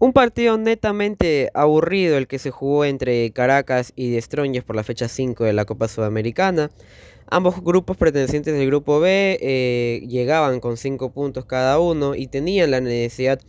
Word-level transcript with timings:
Un 0.00 0.12
partido 0.12 0.56
netamente 0.58 1.50
aburrido 1.54 2.18
el 2.18 2.28
que 2.28 2.38
se 2.38 2.52
jugó 2.52 2.84
entre 2.84 3.32
Caracas 3.32 3.92
y 3.96 4.10
Destroyers 4.10 4.64
por 4.64 4.76
la 4.76 4.84
fecha 4.84 5.08
5 5.08 5.42
de 5.42 5.52
la 5.52 5.64
Copa 5.64 5.88
Sudamericana. 5.88 6.70
Ambos 7.26 7.60
grupos 7.64 7.96
pertenecientes 7.96 8.54
del 8.54 8.68
grupo 8.68 9.00
B 9.00 9.38
eh, 9.40 10.06
llegaban 10.06 10.60
con 10.60 10.76
5 10.76 11.10
puntos 11.10 11.46
cada 11.46 11.80
uno 11.80 12.14
y 12.14 12.28
tenían 12.28 12.70
la 12.70 12.80
necesidad 12.80 13.40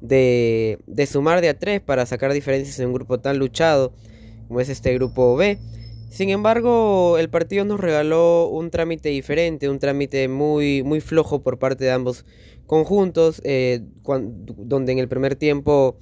de, 0.00 0.78
de, 0.86 1.06
sumar 1.06 1.42
de 1.42 1.50
a 1.50 1.58
3 1.58 1.82
para 1.82 2.06
sacar 2.06 2.32
diferencias 2.32 2.80
en 2.80 2.86
un 2.86 2.94
grupo 2.94 3.20
tan 3.20 3.38
luchado 3.38 3.92
como 4.48 4.60
es 4.60 4.70
este 4.70 4.94
grupo 4.94 5.36
B. 5.36 5.58
Sin 6.10 6.28
embargo, 6.30 7.18
el 7.18 7.30
partido 7.30 7.64
nos 7.64 7.78
regaló 7.78 8.48
un 8.48 8.70
trámite 8.70 9.10
diferente, 9.10 9.68
un 9.68 9.78
trámite 9.78 10.26
muy, 10.26 10.82
muy 10.82 11.00
flojo 11.00 11.42
por 11.42 11.60
parte 11.60 11.84
de 11.84 11.92
ambos 11.92 12.24
conjuntos, 12.66 13.40
eh, 13.44 13.80
donde 14.04 14.92
en 14.92 14.98
el 14.98 15.08
primer 15.08 15.36
tiempo 15.36 15.98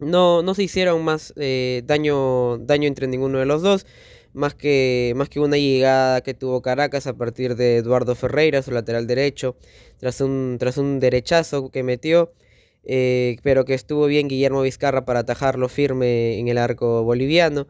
no, 0.00 0.42
no 0.42 0.54
se 0.54 0.64
hicieron 0.64 1.04
más 1.04 1.32
eh, 1.36 1.82
daño, 1.86 2.58
daño 2.58 2.88
entre 2.88 3.06
ninguno 3.06 3.38
de 3.38 3.46
los 3.46 3.62
dos, 3.62 3.86
más 4.32 4.54
que, 4.54 5.12
más 5.14 5.28
que 5.28 5.38
una 5.38 5.56
llegada 5.56 6.22
que 6.22 6.34
tuvo 6.34 6.60
Caracas 6.60 7.06
a 7.06 7.16
partir 7.16 7.54
de 7.54 7.76
Eduardo 7.76 8.16
Ferreira, 8.16 8.62
su 8.62 8.72
lateral 8.72 9.06
derecho, 9.06 9.56
tras 9.98 10.20
un, 10.20 10.56
tras 10.58 10.76
un 10.76 10.98
derechazo 10.98 11.70
que 11.70 11.84
metió. 11.84 12.32
Eh, 12.82 13.36
pero 13.42 13.66
que 13.66 13.74
estuvo 13.74 14.06
bien 14.06 14.26
Guillermo 14.26 14.62
Vizcarra 14.62 15.04
para 15.04 15.20
atajarlo 15.20 15.68
firme 15.68 16.38
en 16.38 16.48
el 16.48 16.58
arco 16.58 17.04
boliviano. 17.04 17.66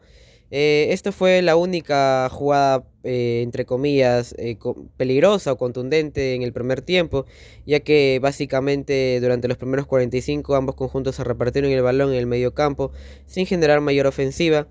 Eh, 0.53 0.99
fue 1.13 1.41
la 1.41 1.55
única 1.55 2.27
jugada, 2.29 2.83
eh, 3.03 3.41
entre 3.41 3.65
comillas, 3.65 4.35
eh, 4.37 4.57
peligrosa 4.97 5.53
o 5.53 5.57
contundente 5.57 6.35
en 6.35 6.41
el 6.41 6.51
primer 6.51 6.81
tiempo, 6.81 7.25
ya 7.65 7.79
que 7.79 8.19
básicamente 8.21 9.19
durante 9.21 9.47
los 9.47 9.57
primeros 9.57 9.87
45 9.87 10.55
ambos 10.55 10.75
conjuntos 10.75 11.15
se 11.15 11.23
repartieron 11.23 11.71
el 11.71 11.81
balón 11.81 12.11
en 12.11 12.17
el 12.17 12.27
medio 12.27 12.53
campo 12.53 12.91
sin 13.25 13.45
generar 13.45 13.79
mayor 13.79 14.07
ofensiva. 14.07 14.67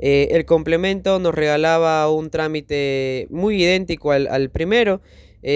el 0.00 0.44
complemento 0.46 1.18
nos 1.18 1.34
regalaba 1.34 2.10
un 2.10 2.30
trámite 2.30 3.26
muy 3.30 3.62
idéntico 3.62 4.12
al, 4.12 4.50
primero. 4.50 5.02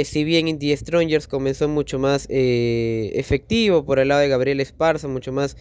si 0.05 0.25
bien 0.25 0.49
Indie 0.49 0.77
Strongers 0.77 1.27
comenzó 1.27 1.67
mucho 1.69 1.99
más 1.99 2.27
efectivo 2.31 3.85
por 3.87 3.99
el 3.99 4.09
lado 4.09 4.21
de 4.21 4.29
Gabriel 4.29 4.61
Esparza, 4.61 5.09
mucho 5.09 5.33
más 5.33 5.57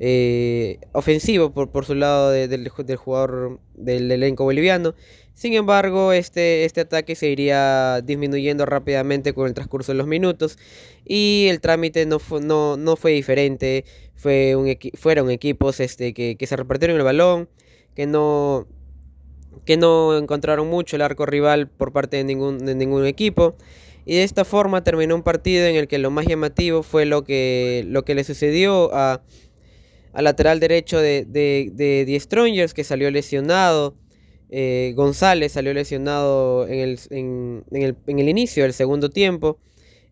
eh, 0.00 0.78
ofensivo 0.92 1.52
por, 1.52 1.70
por, 1.70 1.84
su 1.84 1.94
lado 1.94 2.30
del, 2.30 2.68
jugador 2.68 3.60
del 3.74 4.10
elenco 4.10 4.44
boliviano. 4.44 4.94
Sin 5.34 5.54
embargo, 5.54 6.12
este, 6.12 6.64
este 6.64 6.80
ataque 6.80 7.16
se 7.16 7.28
iría 7.28 8.00
disminuyendo 8.02 8.66
rápidamente 8.66 9.32
con 9.34 9.48
el 9.48 9.54
transcurso 9.54 9.92
de 9.92 9.98
los 9.98 10.06
minutos 10.06 10.58
y 11.04 11.46
el 11.48 11.60
trámite 11.60 12.06
no 12.06 12.18
fue, 12.18 12.40
no, 12.40 12.76
no 12.76 12.96
fue 12.96 13.12
diferente. 13.12 13.84
Fue 14.14 14.54
un 14.56 14.76
fueron 14.96 15.30
equipos 15.30 15.80
este, 15.80 16.14
que, 16.14 16.36
que, 16.36 16.46
se 16.46 16.56
repartieron 16.56 16.96
el 16.96 17.02
balón, 17.02 17.48
que 17.94 18.06
no, 18.06 18.68
que 19.64 19.76
no 19.76 20.16
encontraron 20.16 20.68
mucho 20.68 20.96
el 20.96 21.02
arco 21.02 21.26
rival 21.26 21.68
por 21.68 21.92
parte 21.92 22.16
de 22.16 22.24
ningún, 22.24 22.58
de 22.58 22.74
ningún 22.74 23.04
equipo. 23.06 23.56
Y 24.06 24.16
de 24.16 24.24
esta 24.24 24.44
forma 24.44 24.84
terminó 24.84 25.14
un 25.14 25.22
partido 25.22 25.66
en 25.66 25.76
el 25.76 25.88
que 25.88 25.98
lo 25.98 26.10
más 26.10 26.26
llamativo 26.26 26.82
fue 26.82 27.06
lo 27.06 27.24
que, 27.24 27.84
lo 27.88 28.04
que 28.04 28.14
le 28.14 28.24
sucedió 28.24 28.94
a 28.94 29.22
al 30.14 30.24
lateral 30.24 30.60
derecho 30.60 31.00
de, 31.00 31.26
de, 31.28 31.70
de 31.74 32.04
The 32.06 32.20
Strongers, 32.20 32.72
que 32.72 32.84
salió 32.84 33.10
lesionado. 33.10 33.96
Eh, 34.48 34.92
González 34.94 35.52
salió 35.52 35.74
lesionado 35.74 36.68
en 36.68 36.78
el, 36.78 37.00
en, 37.10 37.64
el, 37.72 37.96
en 38.06 38.18
el, 38.20 38.28
inicio 38.28 38.62
del 38.62 38.72
segundo 38.72 39.10
tiempo 39.10 39.58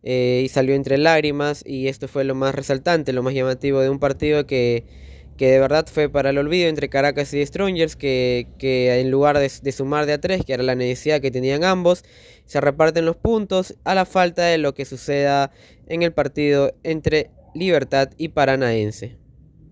eh, 0.02 0.42
y 0.44 0.48
salió 0.48 0.74
entre 0.74 0.98
lágrimas 0.98 1.62
y 1.64 1.86
esto 1.86 2.08
fue 2.08 2.24
lo 2.24 2.34
más 2.34 2.52
resaltante, 2.54 3.12
lo 3.12 3.22
más 3.22 3.34
llamativo 3.34 3.80
de 3.80 3.90
un 3.90 4.00
partido 4.00 4.44
que, 4.46 4.84
que 5.36 5.48
de 5.48 5.60
verdad 5.60 5.86
fue 5.86 6.08
para 6.08 6.30
el 6.30 6.38
olvido 6.38 6.68
entre 6.68 6.88
Caracas 6.88 7.32
y 7.34 7.46
Strongers 7.46 7.94
que, 7.94 8.48
que 8.58 9.00
en 9.00 9.12
lugar 9.12 9.38
de, 9.38 9.52
de, 9.62 9.72
sumar 9.72 10.06
de 10.06 10.14
a 10.14 10.20
tres, 10.20 10.44
que 10.44 10.54
era 10.54 10.64
la 10.64 10.74
necesidad 10.74 11.20
que 11.20 11.30
tenían 11.30 11.62
ambos, 11.62 12.04
se 12.46 12.60
reparten 12.60 13.04
los 13.04 13.16
puntos 13.16 13.76
a 13.84 13.94
la 13.94 14.06
falta 14.06 14.44
de 14.46 14.58
lo 14.58 14.74
que 14.74 14.86
suceda 14.86 15.52
en 15.86 16.02
el 16.02 16.12
partido 16.12 16.74
entre 16.82 17.30
Libertad 17.54 18.10
y 18.16 18.28
Paranaense. 18.28 19.21